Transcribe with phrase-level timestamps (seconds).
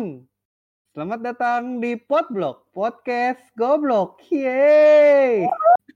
[0.00, 0.24] datang.
[0.90, 4.18] Selamat datang di Podblog, podcast goblok.
[4.32, 5.46] Yeay.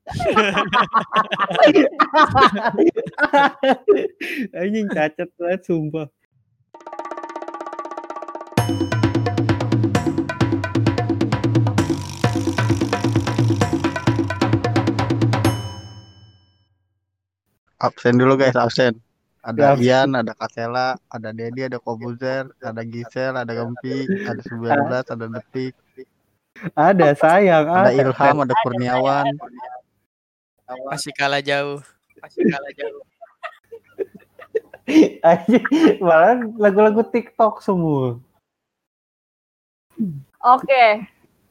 [4.60, 6.04] Anjing cacat banget sumpah.
[17.80, 19.13] Absen dulu guys, absen.
[19.44, 25.12] Ada Ya, Ian, ada Kasela, ada Dedi, ada Kobuzer, ada Gisel, ada Gempi, ada 19,
[25.12, 25.76] ada Detik,
[26.72, 29.36] Ada sayang, ada ada Ilham, ada Kurniawan.
[30.88, 31.84] Masih kalah jauh.
[32.24, 33.04] Masih kalah jauh.
[36.04, 38.16] Malah lagu-lagu TikTok semua.
[40.40, 41.04] Oke,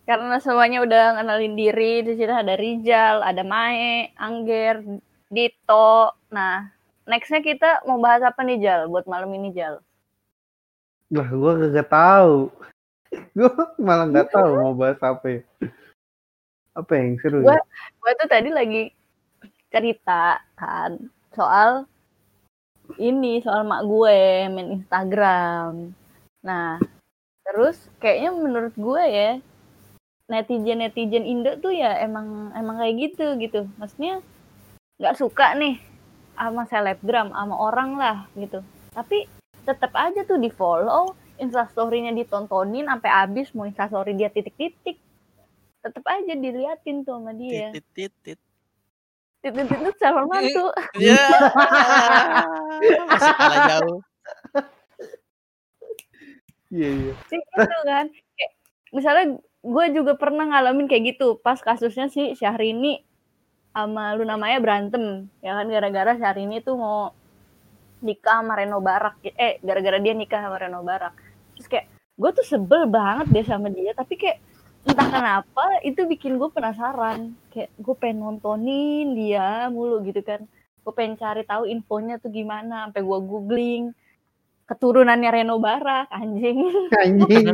[0.09, 4.81] karena semuanya udah ngenalin diri, di sini ada Rijal, ada Mae, Angger,
[5.29, 6.17] Dito.
[6.33, 6.73] Nah,
[7.03, 9.83] nextnya kita mau bahas apa nih Jal buat malam ini Jal?
[11.13, 12.37] Lah, gua kagak tahu.
[13.37, 15.25] Gua malah nggak tahu mau bahas apa.
[15.29, 15.41] ya.
[16.73, 17.45] Apa yang seru?
[17.45, 17.63] Gua- ya?
[18.01, 18.83] Gue tuh tadi lagi
[19.69, 20.97] cerita kan
[21.33, 21.85] soal
[23.01, 25.93] ini soal mak gue main Instagram.
[26.45, 26.77] Nah,
[27.45, 29.31] terus kayaknya menurut gue ya
[30.29, 33.69] netizen netizen Indo tuh ya emang emang kayak gitu gitu.
[33.77, 34.21] Maksudnya
[35.01, 35.81] nggak suka nih
[36.33, 38.59] sama selebgram sama orang lah gitu.
[38.93, 39.25] Tapi
[39.63, 44.99] tetap aja tuh di follow instastorynya ditontonin sampai habis mau instastory dia titik-titik
[45.83, 48.39] tetap aja diliatin tuh sama dia Tit, tit, tit.
[49.43, 51.19] titik itu calon mantu Ya.
[53.11, 53.99] Masih kalah jauh.
[56.73, 57.13] Iya, iya.
[57.29, 58.51] sih gitu kan kayak,
[58.89, 59.25] misalnya
[59.61, 63.05] gue juga pernah ngalamin kayak gitu pas kasusnya si Syahrini
[63.73, 65.25] sama Luna Maya berantem.
[65.41, 67.11] Ya kan gara-gara Syahrini tuh mau
[68.05, 69.17] nikah sama Reno Barak.
[69.25, 71.17] Eh gara-gara dia nikah sama Reno Barak.
[71.57, 74.37] Terus kayak gue tuh sebel banget deh sama dia tapi kayak
[74.85, 77.33] entah kenapa itu bikin gue penasaran.
[77.49, 80.45] Kayak gue pengen nontonin dia mulu gitu kan.
[80.85, 83.83] Gue pengen cari tahu infonya tuh gimana sampai gue googling
[84.69, 86.61] keturunannya Reno Barak anjing.
[87.03, 87.45] Anjing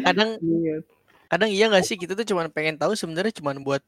[0.00, 0.82] Kadang niat.
[1.28, 2.00] kadang iya gak sih?
[2.00, 3.84] Kita tuh cuma pengen tahu sebenarnya cuma buat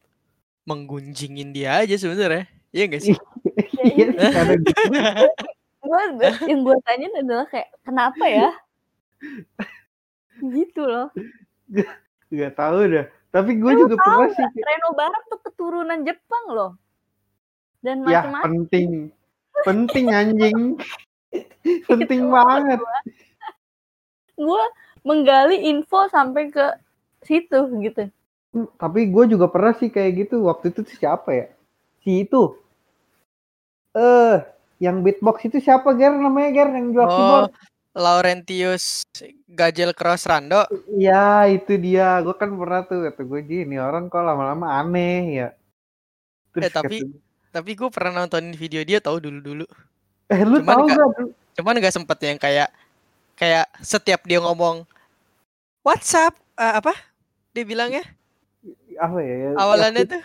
[0.65, 2.47] menggunjingin dia aja sebenarnya.
[2.71, 3.16] Iya gak sih?
[3.81, 4.72] Iya, karena gitu.
[5.81, 6.03] gue
[6.47, 8.50] yang gue tanyain adalah kayak kenapa ya
[10.38, 11.09] gitu loh
[12.31, 13.06] Gak tahu dah.
[13.31, 14.62] Tapi gue juga tahu pernah sih.
[14.62, 16.72] Reno Barak tuh keturunan Jepang loh
[17.81, 18.91] dan Ya macam-macam penting,
[19.66, 20.59] penting anjing,
[21.88, 22.78] penting banget.
[24.41, 24.65] gue
[25.04, 26.77] menggali info sampai ke
[27.25, 28.09] situ gitu
[28.50, 30.42] Tapi gue juga pernah sih kayak gitu.
[30.44, 31.46] Waktu itu tuh siapa ya?
[32.02, 32.58] Si itu.
[33.94, 34.36] Eh,
[34.78, 37.50] yang beatbox itu siapa Ger namanya Ger yang jual Oh, keyboard?
[37.90, 39.02] Laurentius
[39.50, 40.62] Gajel Cross Rando.
[40.94, 42.22] Iya, itu dia.
[42.22, 45.48] Gue kan pernah tuh kata gue ini orang kok lama-lama aneh ya.
[46.58, 49.66] Eh, tapi- kata- Tapi gue pernah nontonin video dia tahu dulu-dulu.
[50.30, 50.98] eh lu cuman tahu gak?
[51.18, 51.28] dulu?
[51.58, 52.70] Cuman gak sempet yang kayak
[53.34, 54.86] kayak setiap dia ngomong
[55.82, 56.94] WhatsApp apa?
[57.50, 58.06] Dia bilangnya
[58.96, 59.34] apa ya?
[59.36, 60.22] ya, awalannya keep, tuh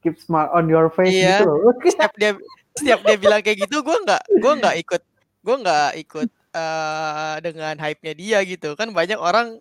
[0.00, 1.40] keep smile on your face Iya.
[1.40, 1.72] gitu loh.
[1.88, 2.30] setiap dia
[2.72, 5.02] setiap dia bilang kayak gitu gue nggak gue nggak ikut
[5.40, 9.58] gue nggak ikut eh, dengan hype-nya dia gitu kan banyak orang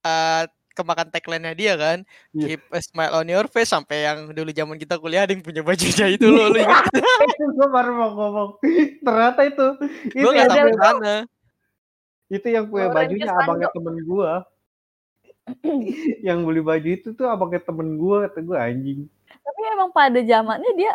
[0.00, 1.98] eh, kemakan tagline-nya dia kan
[2.30, 2.54] Iya.
[2.54, 5.60] keep a smile on your face sampai yang dulu zaman kita kuliah ada yang punya
[5.60, 6.86] bajunya itu loh lu ingat
[7.58, 8.50] gue baru mau ngomong.
[9.00, 9.66] Ternyata itu
[10.06, 11.14] itu gue nggak yang, sampai punya- sana
[12.28, 14.32] itu yang punya bajunya abangnya temen gue.
[16.26, 19.00] yang beli baju itu tuh abangnya temen gue kata gue anjing.
[19.28, 20.92] tapi emang pada zamannya dia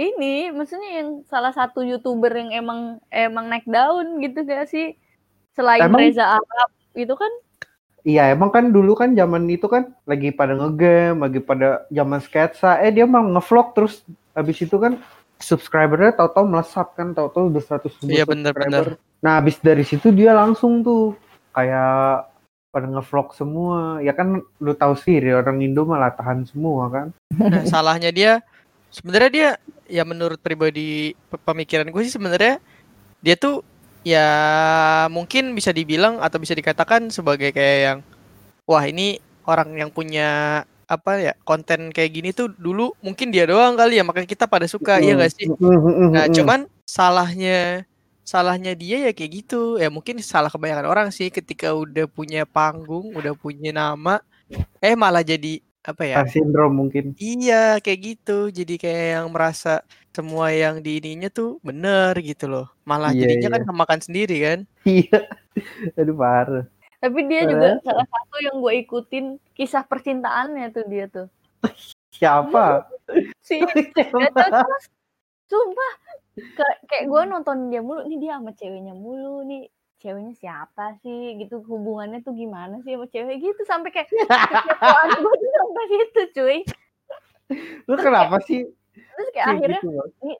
[0.00, 2.80] ini maksudnya yang salah satu youtuber yang emang
[3.12, 4.96] emang naik daun gitu gak sih
[5.52, 7.30] selain Emang- Reza Arab itu kan
[8.00, 12.80] Iya emang kan dulu kan zaman itu kan lagi pada ngegame, lagi pada zaman sketsa.
[12.80, 14.00] Eh dia mau ngevlog terus
[14.32, 14.96] habis itu kan
[15.36, 18.96] subscribernya tahu-tahu melesat kan, tahu-tahu udah 100 ribu Iya, bener, subscriber.
[19.20, 21.12] Nah habis dari situ dia langsung tuh
[21.52, 22.29] kayak
[22.70, 23.98] pada ngevlog semua.
[24.00, 27.06] Ya kan lu tahu sendiri orang Indo malah tahan semua kan.
[27.34, 28.32] Nah, salahnya dia
[28.90, 29.50] sebenarnya dia
[29.86, 32.58] ya menurut pribadi pe- pemikiran gue sih sebenarnya
[33.22, 33.62] dia tuh
[34.06, 34.26] ya
[35.12, 37.98] mungkin bisa dibilang atau bisa dikatakan sebagai kayak yang
[38.64, 43.78] wah ini orang yang punya apa ya konten kayak gini tuh dulu mungkin dia doang
[43.78, 45.46] kali ya makanya kita pada suka iya gak sih
[46.10, 47.86] nah cuman salahnya
[48.30, 53.10] salahnya dia ya kayak gitu ya mungkin salah kebanyakan orang sih ketika udah punya panggung
[53.18, 54.22] udah punya nama
[54.78, 57.16] eh malah jadi apa ya Star syndrome mungkin.
[57.16, 58.52] Iya, kayak gitu.
[58.52, 59.80] Jadi kayak yang merasa
[60.12, 62.68] semua yang di ininya tuh bener gitu loh.
[62.84, 63.54] Malah Iya, jadinya iya.
[63.56, 64.58] kan kemakan sendiri kan.
[64.84, 65.18] Iya.
[65.96, 66.68] Aduh parah.
[67.00, 71.26] Tapi dia juga salah satu yang gue ikutin kisah percintaannya tuh dia tuh.
[72.12, 72.84] Siapa?
[73.42, 73.58] Si
[74.38, 74.84] terus
[75.50, 75.92] sumpah
[76.30, 79.66] Ka- kayak gue nonton dia mulu nih dia sama ceweknya mulu nih
[80.00, 84.08] ceweknya siapa sih gitu hubungannya tuh gimana sih sama cewek gitu sampai kayak
[85.20, 86.58] gue tuh sampai situ cuy
[87.90, 88.62] Lu kenapa sih?
[88.94, 90.38] terus kayak kayak akhirnya gitu, Bang?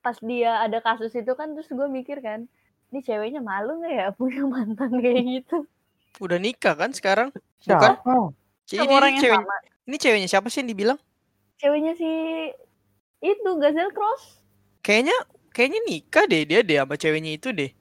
[0.00, 2.48] pas dia ada kasus itu kan terus gue mikir kan
[2.94, 5.66] ini ceweknya malu nggak ya punya mantan kayak gitu
[6.16, 7.28] Udah nikah kan sekarang?
[7.60, 10.98] Sama orang ini, yang cewek, sama ini ceweknya siapa sih yang dibilang?
[11.60, 12.10] ceweknya si
[13.20, 14.40] itu Gazelle Cross
[14.86, 15.16] Kayaknya
[15.50, 17.74] kayaknya nikah deh dia deh sama ceweknya itu deh.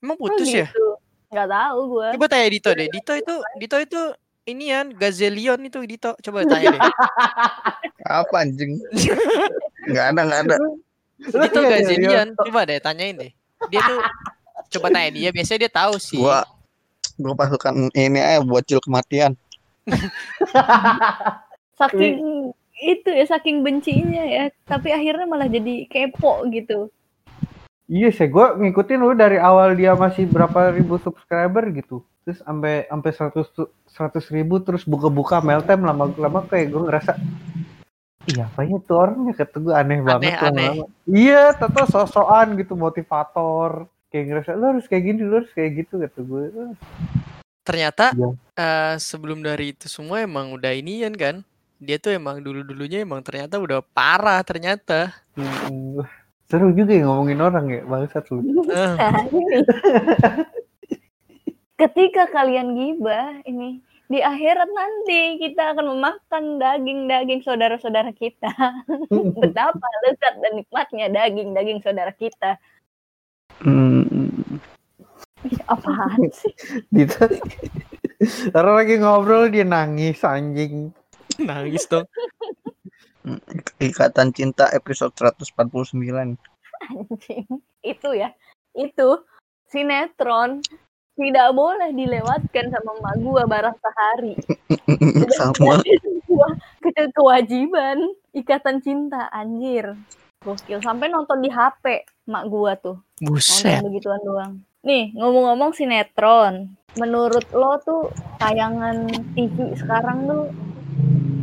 [0.00, 0.64] Emang Oh, putus ya?
[0.64, 0.96] gitu.
[1.32, 2.88] nggak tahu gue Coba tanya Dito deh.
[2.88, 4.00] Dito itu Dito itu
[4.48, 6.16] inian Gazelion itu Dito.
[6.24, 6.80] Coba tanya deh.
[8.24, 8.80] Apa anjing?
[9.92, 10.56] Nggak ada, nggak ada.
[11.20, 12.28] Dito Gazelion.
[12.40, 13.32] Coba deh tanyain deh.
[13.68, 14.00] Dia tuh
[14.72, 16.16] coba tanya dia biasanya dia tahu sih.
[16.16, 16.48] Gua
[17.20, 19.36] gua pasukan ini aja buat cil kematian.
[21.78, 22.52] saking
[22.82, 26.90] itu ya saking bencinya ya tapi akhirnya malah jadi kepo gitu
[27.86, 32.00] Iya sih, gue ngikutin lu dari awal dia masih berapa ribu subscriber gitu.
[32.24, 33.48] Terus sampai sampai seratus
[33.84, 37.12] seratus ribu terus buka-buka meltem lama-lama kayak gue ngerasa
[38.22, 40.70] Iya, apanya tuh orangnya kata gue aneh banget aneh.
[40.72, 40.84] lama-lama.
[41.04, 43.84] Iya, tato sosokan gitu motivator.
[44.08, 46.42] Kayak ngerasa lu harus kayak gini, lu harus kayak gitu kata gue.
[47.66, 48.28] Ternyata Iya.
[48.56, 51.42] eh, sebelum dari itu semua emang udah inian kan.
[51.82, 55.10] Dia tuh emang dulu-dulunya emang ternyata udah parah ternyata.
[55.34, 55.98] Hmm,
[56.46, 58.38] seru juga ya ngomongin orang ya, bangsat lu.
[61.82, 68.54] Ketika kalian gibah ini di akhirat nanti kita akan memakan daging-daging saudara-saudara kita.
[69.42, 72.62] Betapa lezat dan nikmatnya daging-daging saudara kita.
[73.58, 74.06] Hmm,
[75.66, 76.54] apaan sih?
[76.94, 77.26] Gitu.
[78.54, 80.94] Orang lagi ngobrol dia nangis anjing.
[81.48, 82.06] nangis dong.
[83.78, 85.94] Ikatan Cinta episode 149.
[86.90, 87.46] Anjing.
[87.86, 88.34] Itu ya.
[88.74, 89.22] Itu
[89.70, 90.60] sinetron
[91.12, 94.34] tidak boleh dilewatkan sama emak gua barang sehari.
[95.38, 95.84] Sama.
[95.84, 97.98] Sebuah ke- kewajiban
[98.32, 99.92] ikatan cinta anjir.
[100.42, 102.98] Gokil sampai nonton di HP mak gua tuh.
[103.20, 103.78] Buset.
[103.78, 104.52] Nonton begituan doang.
[104.82, 106.74] Nih, ngomong-ngomong sinetron.
[106.98, 108.10] Menurut lo tuh
[108.42, 109.06] tayangan
[109.38, 110.50] TV sekarang tuh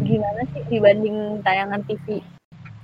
[0.09, 2.17] gimana sih dibanding tayangan TV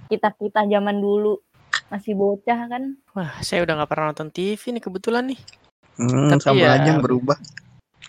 [0.06, 1.42] kita-kita zaman dulu?
[1.90, 2.84] Masih bocah kan?
[3.18, 5.40] Wah, saya udah nggak pernah nonton TV nih kebetulan nih.
[5.98, 7.38] Hmm, Tapi sama ya- aja yang berubah.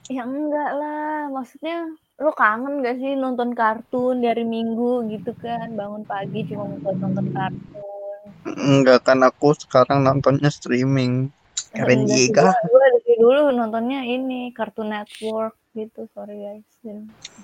[0.06, 1.90] Ya enggak lah, maksudnya
[2.22, 5.74] lo kangen gak sih nonton kartun dari minggu gitu kan?
[5.74, 8.20] Bangun pagi cuma buat nonton kartun.
[8.46, 11.32] Enggak kan aku sekarang nontonnya streaming.
[11.74, 12.54] Keren juga.
[12.70, 16.66] Gua dari dulu nontonnya ini Cartoon Network gitu, sorry guys.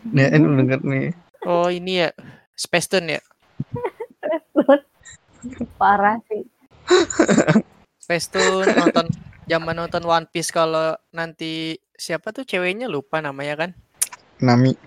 [0.08, 1.06] Nih, lu denger nih.
[1.42, 2.10] Oh, ini ya.
[2.54, 3.22] Space Tune ya.
[5.80, 6.46] Parah sih.
[7.98, 9.06] Space Tune nonton
[9.50, 12.86] zaman nonton One Piece kalau nanti siapa tuh ceweknya?
[12.86, 13.70] Lupa namanya kan.
[14.38, 14.78] Nami.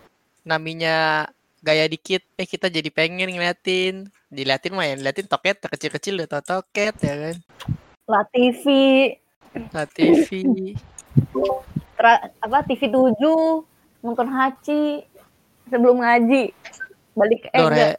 [0.47, 1.27] Naminya
[1.59, 2.23] gaya dikit.
[2.39, 4.07] Eh kita jadi pengen ngeliatin.
[4.31, 7.35] Diliatin mah ya diliatin toket kecil-kecil udah tau toket ya kan?
[8.05, 8.63] La TV,
[9.73, 10.29] nah TV
[11.95, 13.17] tra- apa TV 7,
[14.03, 15.07] nonton Hachi
[15.69, 16.49] sebelum ngaji.
[17.15, 17.89] Balik eh Dore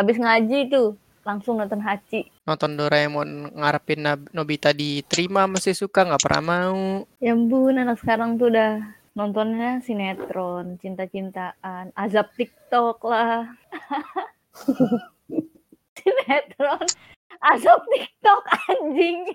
[0.00, 2.32] abis ngaji tuh langsung nonton Hachi.
[2.48, 8.48] nonton Doraemon ngarepin Nobita diterima masih suka nggak pernah mau Ya ampun, anak sekarang tuh
[8.48, 8.80] udah
[9.12, 13.52] nontonnya sinetron, cinta-cintaan, azab TikTok lah.
[16.00, 16.88] sinetron,
[17.44, 18.42] azab TikTok
[18.72, 19.28] anjing.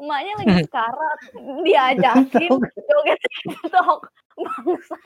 [0.00, 1.18] Emaknya lagi sekarat,
[1.60, 4.00] diajakin joget TikTok.
[4.40, 4.96] Bangsa.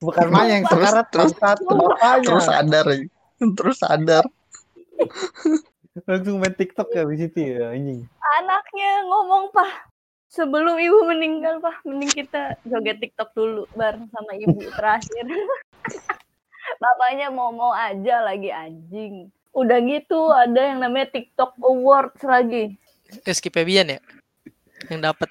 [0.00, 2.24] Bukan Maya yang Terus- sekarat, terus- bapaknya.
[2.24, 2.86] Terus sadar.
[3.36, 4.24] Terus sadar.
[6.08, 8.08] Langsung main TikTok ya di situ ya anjing.
[8.40, 9.68] Anaknya ngomong, Pah,
[10.26, 15.24] sebelum ibu meninggal, Pah, mending kita joget TikTok dulu bareng sama ibu terakhir.
[16.82, 19.28] Bapaknya mau-mau aja lagi anjing.
[19.50, 22.78] Udah gitu ada yang namanya TikTok Awards lagi.
[23.26, 24.00] Rizky Febian ya
[24.86, 25.26] yang dapat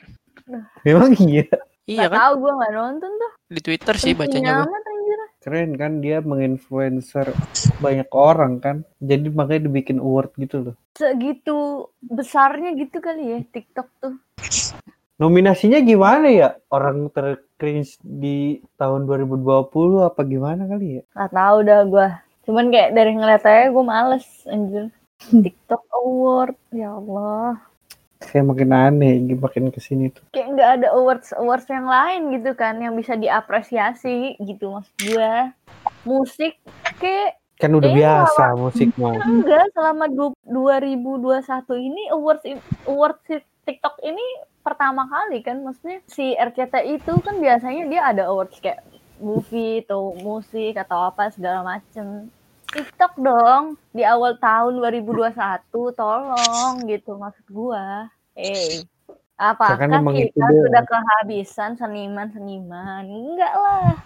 [0.84, 1.48] Memang iya.
[1.89, 3.31] Iya Gak kan tahu gue nggak nonton tuh.
[3.50, 5.19] di Twitter sih bacanya anjir.
[5.41, 7.34] Keren kan dia menginfluencer
[7.79, 8.77] banyak orang kan.
[9.01, 10.75] Jadi makanya dibikin award gitu loh.
[10.93, 14.13] Segitu besarnya gitu kali ya TikTok tuh.
[15.17, 16.50] Nominasinya gimana ya?
[16.69, 19.43] Orang tercringe di tahun 2020
[20.05, 21.03] apa gimana kali ya?
[21.12, 22.08] Gak tahu dah gue.
[22.46, 24.86] Cuman kayak dari ngeliat aja gue males anjir.
[25.43, 26.55] TikTok Award.
[26.72, 27.60] Ya Allah.
[28.20, 30.22] Kayak makin aneh, makin ke sini tuh.
[30.30, 35.32] kayak nggak ada awards awards yang lain gitu kan yang bisa diapresiasi gitu maksud gue
[36.04, 36.60] musik
[36.96, 39.16] kayak Kan udah Iya, biasa musik mah.
[39.26, 41.44] enggak selama du- 2021
[41.82, 42.44] ini awards
[42.86, 43.20] awards
[43.62, 44.24] TikTok ini
[44.60, 48.84] pertama kali kan maksudnya si RCTI itu kan biasanya dia ada awards kayak
[49.18, 52.32] movie atau musik atau apa segala macem
[52.70, 55.34] TikTok dong di awal tahun 2021
[55.92, 58.86] tolong gitu maksud gua eh
[59.36, 60.70] apakah Kan kita doang.
[60.70, 63.98] sudah kehabisan seniman-seniman enggak lah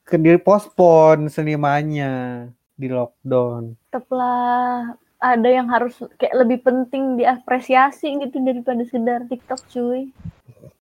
[0.00, 3.74] Ke di postpone senimannya di lockdown.
[3.88, 10.12] tetaplah ada yang harus kayak lebih penting diapresiasi gitu daripada sekedar TikTok cuy.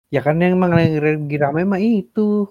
[0.10, 1.00] Ya kan yang emang lagi
[1.38, 2.50] rame mah itu.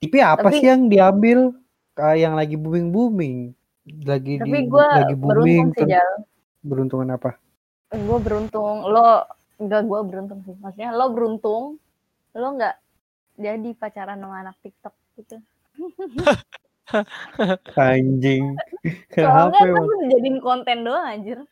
[0.00, 1.54] Tapi apa Tapi- sih yang diambil
[1.92, 3.38] kayak yang lagi booming booming?
[3.82, 6.10] Lagi Tapi di gue lagi booming beruntung sih Jal.
[6.62, 7.30] beruntungan apa?
[7.90, 8.86] Gue beruntung.
[8.86, 9.26] Lo
[9.58, 10.54] enggak gue beruntung sih.
[10.62, 11.82] Maksudnya lo beruntung.
[12.38, 12.78] Lo nggak
[13.42, 15.42] jadi pacaran sama anak TikTok gitu.
[17.74, 18.54] Anjing.
[19.14, 21.42] Soalnya Kenapa kan dijadiin konten doang anjir.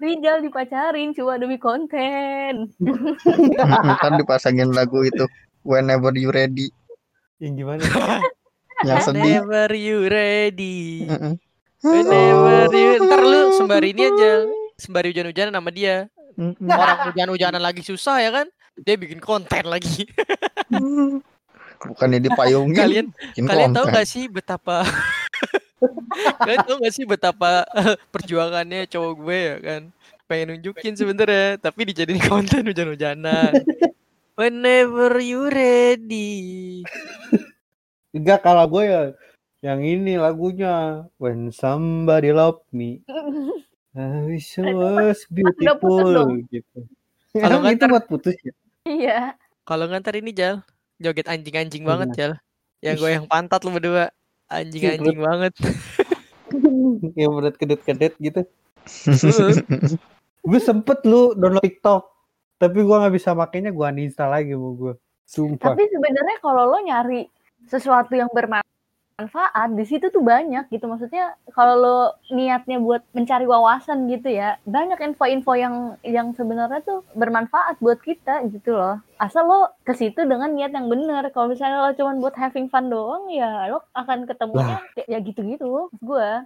[0.00, 2.72] Rijal dipacarin cuma demi konten.
[4.00, 5.28] kan dipasangin lagu itu
[5.60, 6.72] Whenever You Ready
[7.36, 7.84] Yang gimana?
[8.84, 9.42] Yang sedih.
[9.44, 11.04] Whenever you ready.
[11.80, 14.32] Whenever you Ntar lu sembari ini aja.
[14.76, 16.08] Sembari hujan-hujanan sama dia.
[16.40, 18.46] Orang hujan-hujanan lagi susah ya kan?
[18.80, 20.08] Dia bikin konten lagi.
[21.80, 23.96] Bukannya dipayungin Kalian bikin kalian tahu konten.
[23.96, 24.84] gak sih betapa
[26.44, 27.64] Kalian tahu gak sih betapa
[28.12, 29.82] perjuangannya cowok gue ya kan?
[30.28, 33.64] Pengen nunjukin sebenernya Tapi dijadiin konten hujan-hujanan.
[34.36, 36.84] Whenever you ready
[38.10, 39.02] Enggak kalau gue ya
[39.60, 43.04] yang ini lagunya When Somebody Love Me.
[43.94, 46.78] I wish I was beautiful gitu.
[47.34, 48.54] Kalau nggak itu ntar- buat putus ya?
[48.86, 49.18] Iya.
[49.68, 50.66] Kalau ngantar ini Jal
[50.98, 52.06] Joget anjing-anjing Gimana?
[52.06, 52.32] banget Jal
[52.80, 54.10] Yang gue yang pantat lu berdua
[54.50, 55.54] Anjing-anjing banget
[57.20, 58.42] yang berat kedet-kedet gitu.
[60.50, 62.02] Gue sempet lu download TikTok,
[62.56, 64.98] tapi gue nggak bisa makainya gue uninstall lagi mau gue.
[65.22, 65.76] Sumpah.
[65.76, 67.28] Tapi sebenarnya kalau lo nyari
[67.70, 70.90] sesuatu yang bermanfaat di situ tuh banyak gitu.
[70.90, 71.98] Maksudnya kalau lo
[72.34, 78.42] niatnya buat mencari wawasan gitu ya, banyak info-info yang yang sebenarnya tuh bermanfaat buat kita
[78.50, 78.98] gitu loh.
[79.22, 81.30] Asal lo ke situ dengan niat yang benar.
[81.30, 85.88] Kalau misalnya lo cuman buat having fun doang ya lo akan ketemunya kayak ya gitu-gitu.
[86.02, 86.42] Gue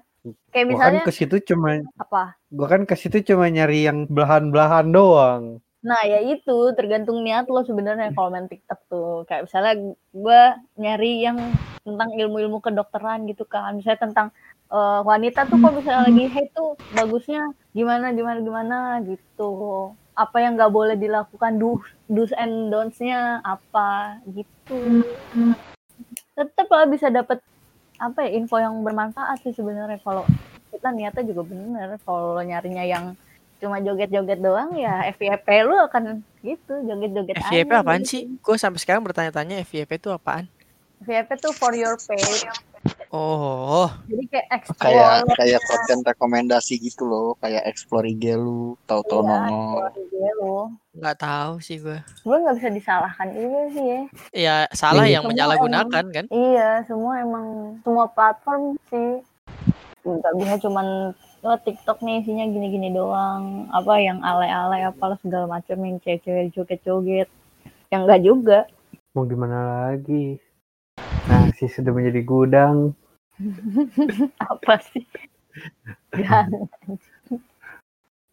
[0.53, 2.33] kayak misalnya kan ke situ cuma, apa?
[2.49, 5.61] gue kan ke situ cuma nyari yang belahan-belahan doang.
[5.85, 9.29] Nah ya itu tergantung niat lo sebenarnya kalau main TikTok tuh.
[9.29, 9.75] Kayak misalnya
[10.17, 10.43] gue
[10.81, 11.39] nyari yang
[11.85, 13.77] tentang ilmu-ilmu kedokteran gitu kan.
[13.77, 14.29] Misalnya tentang
[14.73, 19.93] eh, wanita tuh kok misalnya lagi haid tuh bagusnya gimana gimana gimana gitu.
[20.17, 21.77] Apa yang nggak boleh dilakukan do,
[22.09, 25.05] do's and don'ts-nya apa gitu.
[26.33, 27.45] Tetap lah bisa dapat
[28.01, 30.01] apa ya info yang bermanfaat sih sebenarnya.
[30.01, 30.25] Kalau
[30.73, 33.13] kita niatnya juga bener kalau nyarinya yang
[33.65, 36.05] cuma joget-joget doang ya FYP lu akan
[36.41, 38.11] gitu joget-joget FYP aja apaan gitu.
[38.11, 38.23] sih?
[38.39, 40.45] Gue sampai sekarang bertanya-tanya FYP itu apaan?
[41.01, 42.45] FYP tuh for your page
[43.09, 49.23] Oh, jadi kayak explore kayak kayak konten rekomendasi gitu loh kayak explore IG lu tahu-tahu
[49.23, 49.49] Iya, nongol
[49.81, 50.57] explore IG lu
[50.95, 51.99] nggak tahu sih gue.
[51.99, 54.01] gue nggak bisa disalahkan juga sih ya
[54.35, 55.17] Ya salah Iya.
[55.17, 56.27] yang menyalahgunakan kan?
[56.29, 57.47] iya semua emang
[57.81, 59.23] semua platform sih
[60.05, 61.15] nggak bisa cuman
[61.45, 67.29] oh, TikTok nih isinya gini-gini doang apa yang alay-alay apalah segala macam yang cewek-cewek joget-joget
[67.93, 68.59] yang enggak juga
[69.15, 70.43] Mau gimana lagi?
[71.31, 72.99] Nah, sih sudah menjadi gudang.
[74.51, 75.07] apa sih.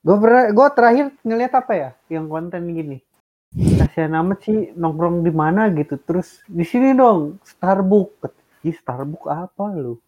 [0.02, 1.90] Gue pernah, gue terakhir ngeliat apa ya?
[2.10, 2.98] Yang konten gini.
[3.54, 6.02] Kasihan amat sih nongkrong di mana gitu.
[6.02, 8.66] Terus di sini dong, Starbucks.
[8.66, 10.02] Ih, Starbucks apa lu?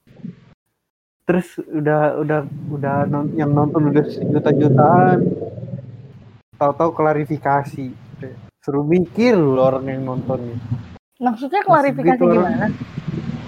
[1.24, 2.40] Terus udah udah
[2.70, 5.18] udah non- yang nonton udah juta-jutaan.
[6.54, 7.88] Tahu-tahu klarifikasi.
[8.60, 10.56] Suruh mikir lu orang yang nontonnya.
[11.16, 12.36] maksudnya klarifikasi gitu orang.
[12.36, 12.68] gimana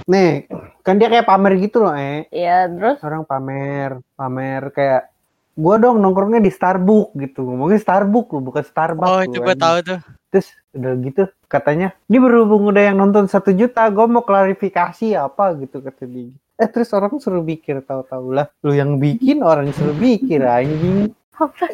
[0.05, 0.47] Nih,
[0.79, 2.23] kan dia kayak pamer gitu loh, eh.
[2.29, 5.11] Iya, terus orang pamer pamer kayak
[5.53, 9.59] gua dong nongkrongnya di Starbucks gitu ngomongnya Starbucks lu bukan Starbucks Oh itu gue anjing.
[9.59, 9.99] tahu tuh.
[10.27, 15.55] terus udah gitu katanya ini berhubung udah yang nonton satu juta gua mau klarifikasi apa
[15.57, 18.47] gitu kata dia eh terus orang suruh mikir tahu-tahu lah.
[18.63, 21.11] Lu yang bikin orang suruh mikir anjing.
[21.35, 21.67] Apa?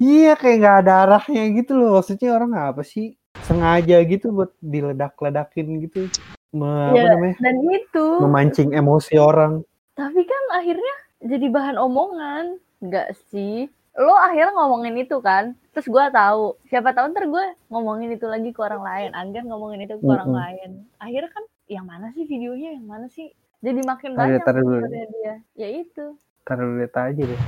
[0.00, 2.00] Iya kayak nggak ada arahnya gitu loh.
[2.00, 3.12] Maksudnya orang apa sih?
[3.44, 6.08] Sengaja gitu buat diledak-ledakin gitu.
[6.54, 7.12] Me- apa Iya.
[7.12, 7.36] namanya?
[7.42, 8.06] dan itu.
[8.24, 9.60] Memancing emosi orang.
[9.92, 12.56] Tapi kan akhirnya jadi bahan omongan.
[12.80, 13.68] Nggak sih?
[13.94, 15.52] Lo akhirnya ngomongin itu kan?
[15.76, 16.56] Terus gue tahu.
[16.66, 19.10] Siapa tahu ntar gue ngomongin itu lagi ke orang lain.
[19.12, 20.40] Anggan ngomongin itu ke orang Mm-mm.
[20.40, 20.70] lain.
[20.96, 22.80] Akhirnya kan yang mana sih videonya?
[22.80, 23.28] Yang mana sih
[23.64, 24.86] jadi makin Ada, banyak taruh dulu.
[24.86, 26.04] dia ya itu
[26.44, 27.40] Taruh lihat aja deh.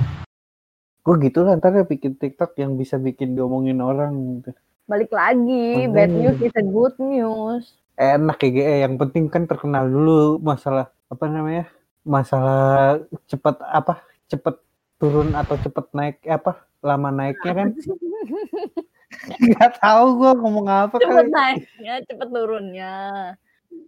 [1.01, 4.51] Gue gitu lah ntar ya bikin TikTok yang bisa bikin diomongin orang gitu.
[4.85, 6.31] balik lagi bad Makanya.
[6.31, 7.63] news is a good news
[7.95, 11.65] Enak ya GE, yang penting kan terkenal dulu masalah apa namanya?
[12.05, 14.05] Masalah cepet apa?
[14.27, 14.55] Cepet
[14.95, 16.61] turun atau cepet naik eh, apa?
[16.79, 17.67] Lama naiknya kan?
[19.57, 21.33] Gak tahu gue ngomong apa cepet kali.
[21.33, 22.93] naiknya cepet turunnya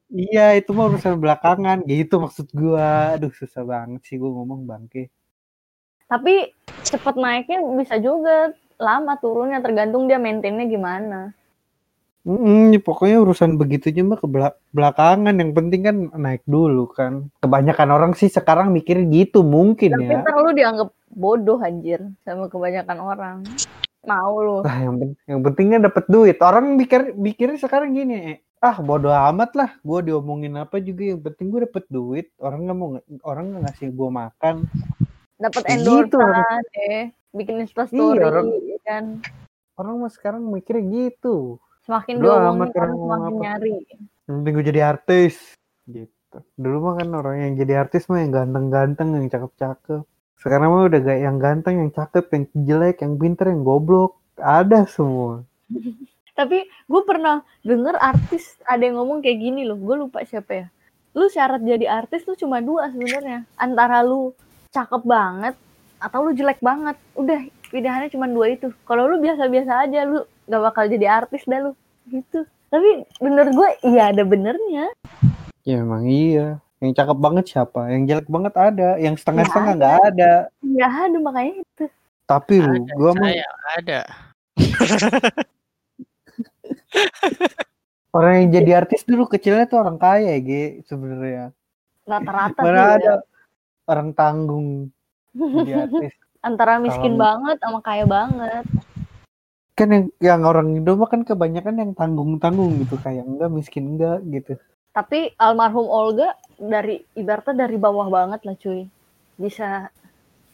[0.09, 3.13] Iya itu mah urusan belakangan gitu maksud gua.
[3.17, 5.09] Aduh susah banget sih gua ngomong bangke.
[6.09, 6.49] tapi
[6.81, 8.49] cepet naiknya bisa juga
[8.81, 11.37] lama turunnya tergantung dia maintainnya gimana
[12.27, 15.31] Mm, pokoknya urusan begitunya mah ke bela- belakangan.
[15.39, 17.31] Yang penting kan naik dulu kan.
[17.39, 20.21] Kebanyakan orang sih sekarang mikir gitu mungkin tapi ya.
[20.21, 23.37] ntar lu dianggap bodoh anjir sama kebanyakan orang
[24.03, 26.37] mau lu Nah, yang, yang pentingnya dapat duit.
[26.43, 29.69] Orang mikir mikirnya sekarang gini, eh, ah bodoh amat lah.
[29.81, 32.27] Gua diomongin apa juga yang penting gue dapet duit.
[32.37, 32.89] Orang nggak mau
[33.23, 34.67] orang nggak ngasih gua makan.
[35.39, 36.19] dapat Gitu, endorse
[36.75, 39.05] eh bikin instastory Iya, orang- ya kan
[39.79, 41.55] Orang mah sekarang mikirnya gitu.
[41.87, 43.43] semakin Bodo diomongin amat orang semakin apa.
[43.47, 43.71] nyari
[44.27, 45.35] Yang penting gue jadi artis.
[45.87, 46.37] Gitu.
[46.59, 50.03] Dulu mah kan orang yang jadi artis mah yang ganteng-ganteng, yang cakep-cakep.
[50.35, 54.19] Sekarang mah udah gak yang ganteng, yang cakep, yang jelek, yang pinter, yang goblok.
[54.35, 55.47] Ada semua.
[56.39, 60.67] tapi gue pernah denger artis ada yang ngomong kayak gini loh gue lupa siapa ya
[61.12, 64.31] lu syarat jadi artis tuh cuma dua sebenarnya antara lu
[64.72, 65.60] cakep banget
[66.00, 70.63] atau lu jelek banget udah pilihannya cuma dua itu kalau lu biasa-biasa aja lu gak
[70.63, 71.75] bakal jadi artis dah lu
[72.08, 74.88] gitu tapi bener gue iya ada benernya
[75.67, 76.58] Ya emang iya.
[76.79, 77.91] Yang cakep banget siapa?
[77.93, 78.89] Yang jelek banget ada.
[78.98, 80.34] Yang setengah-setengah Nggak nggak ada.
[80.63, 81.86] ya ada makanya itu
[82.25, 84.00] Tapi lu, mah Saya ada.
[88.17, 91.53] orang yang jadi artis dulu kecilnya tuh orang kaya ya, sebenarnya.
[92.09, 92.96] rata-rata Mana sih ya.
[92.98, 93.13] ada
[93.85, 94.68] orang tanggung
[95.33, 96.13] jadi artis.
[96.42, 98.66] antara miskin banget sama kaya banget
[99.77, 104.20] kan yang yang orang Indo mah kan kebanyakan yang tanggung-tanggung gitu kayak enggak miskin enggak
[104.27, 104.53] gitu.
[104.92, 108.83] tapi almarhum Olga dari ibaratnya dari bawah banget lah cuy
[109.40, 109.87] bisa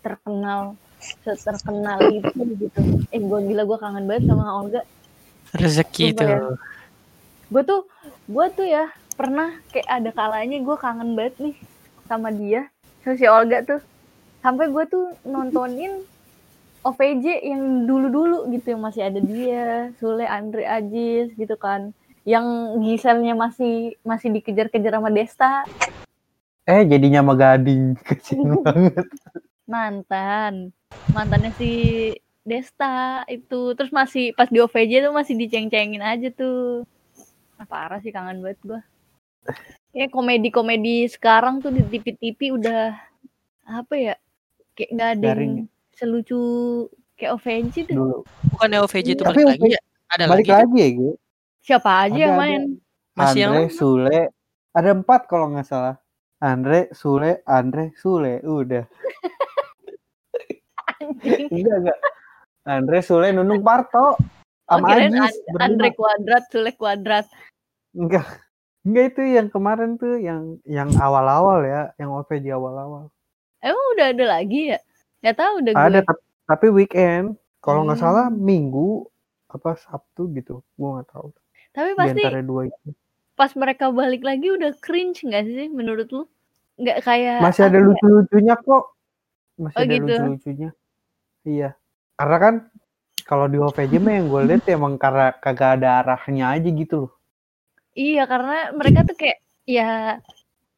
[0.05, 0.77] terkenal
[1.25, 4.81] terkenal itu gitu eh gue gila gue kangen banget sama Olga
[5.55, 6.37] Rezeki Sumpah ya.
[6.37, 6.55] tuh.
[7.45, 7.81] gue tuh
[8.25, 11.55] gue tuh ya pernah kayak ada kalanya gue kangen banget nih
[12.05, 12.67] sama dia
[13.01, 13.81] sama si Olga tuh
[14.39, 16.03] sampai gue tuh nontonin
[16.87, 21.89] OVJ yang dulu-dulu gitu yang masih ada dia Sule Andre Ajis gitu kan
[22.25, 22.45] yang
[22.81, 25.65] Giselnya masih masih dikejar-kejar sama Desta
[26.65, 29.05] Eh jadinya sama Gading kecil banget.
[29.65, 30.73] mantan
[31.09, 31.69] mantannya si
[32.45, 36.86] Desta itu terus masih pas di OVJ tuh masih diceng-cengin aja tuh
[37.58, 38.81] ah, parah sih kangen banget gua
[39.89, 42.93] kayak komedi-komedi sekarang tuh di TV-TV udah
[43.65, 44.13] apa ya
[44.77, 45.53] kayak nggak ada yang Garing.
[45.97, 46.41] selucu
[47.17, 48.17] kayak OVJ tuh Dulu.
[48.53, 49.81] Bukannya OVJ itu Tapi balik lagi ya?
[50.05, 50.53] Ada Balik lagi.
[50.53, 51.12] lagi ya, Ge.
[51.65, 52.41] siapa aja Ada, yang ada.
[52.45, 52.62] main
[53.15, 54.19] Masih yang Andre, Sule,
[54.75, 55.95] ada empat kalau nggak salah.
[56.43, 58.84] Andre, Sule, Andre, Sule, udah.
[61.55, 61.99] Enggak enggak.
[62.65, 64.17] Andre, Sule, Nunung, Parto,
[64.67, 65.13] oh, Ajis.
[65.13, 65.62] An- berdua.
[65.62, 67.25] Andre Kuadrat Sule Kuadrat
[67.91, 68.25] Enggak.
[68.82, 73.10] Enggak itu yang kemarin tuh yang yang awal-awal ya, yang OVJ awal-awal.
[73.60, 74.80] emang udah ada lagi ya
[75.19, 77.34] nggak tahu udah gue Ada tap- tapi weekend.
[77.58, 78.06] Kalau nggak Hmm.
[78.06, 79.10] salah Minggu
[79.47, 80.62] apa Sabtu gitu.
[80.75, 81.34] Gua nggak tahu.
[81.71, 82.89] tapi pasti antara dua itu.
[83.34, 86.23] pas mereka balik lagi udah cringe nggak sih menurut lu?
[86.78, 87.84] Nggak kayak Masih ada ya?
[87.84, 88.86] lucu-lucunya kok.
[89.56, 90.06] Masih Oh, ada gitu.
[90.08, 90.69] lucu-lucunya.
[91.43, 91.69] Iya.
[92.15, 92.56] Karena kan
[93.28, 97.12] kalau di OVJ mah yang gue lihat emang karena kagak ada arahnya aja gitu loh.
[97.95, 100.19] Iya karena mereka tuh kayak ya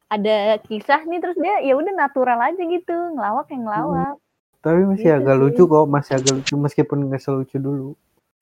[0.07, 4.15] ada kisah nih terus dia ya udah natural aja gitu ngelawak yang ngelawak
[4.63, 5.41] Tapi masih Gitu agak sih.
[5.43, 7.89] lucu kok, masih agak lucu meskipun nggak selucu dulu.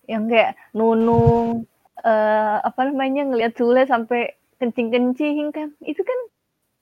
[0.06, 1.66] yang kayak nunung
[2.06, 6.20] eh apa namanya ngelihat Sule sampai kencing-kencing kan itu kan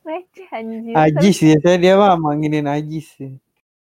[0.04, 3.32] receh anjir Ajis ya, saya dia mah manginin Ajis sih.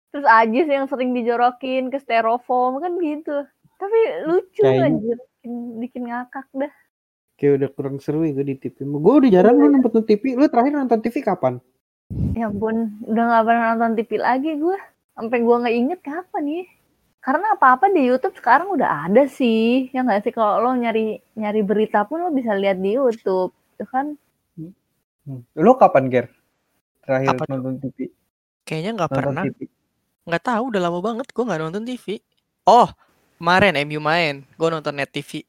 [0.09, 3.45] Terus Ajis yang sering dijorokin ke styrofoam kan gitu
[3.75, 6.73] tapi lucu Kayaknya- anjir bikin, bikin ngakak dah
[7.35, 8.83] Kayak udah kurang seru ya gue di TV.
[8.83, 9.63] Gue udah jarang Iya.
[9.63, 10.35] lu nonton TV.
[10.35, 11.63] Lu terakhir nonton TV kapan?
[12.35, 14.75] Ya ampun, udah gak pernah nonton TV lagi gue.
[15.15, 16.63] Sampai gue nggak inget kapan ya.
[17.19, 19.87] Karena apa-apa di YouTube sekarang udah ada sih.
[19.89, 23.55] Ya nggak sih kalau lo nyari nyari berita pun lo bisa lihat di YouTube.
[23.71, 24.19] Itu kan
[25.23, 25.45] Hmm.
[25.55, 26.27] Lu kapan, Ger?
[26.99, 27.51] Terakhir Apa tuh?
[27.55, 28.11] nonton TV.
[28.63, 29.43] Kayaknya nggak Nonton pernah.
[29.47, 29.59] TV.
[30.29, 30.63] Nggak tahu.
[30.69, 31.27] Udah lama banget.
[31.33, 32.21] Gue nggak nonton TV.
[32.69, 32.85] Oh,
[33.39, 35.47] kemarin MU main gue nonton net TV